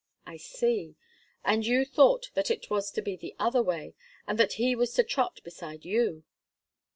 [0.25, 0.95] "I see.
[1.45, 3.93] And you thought that it was to be the other way,
[4.25, 6.23] and that he was to trot beside you."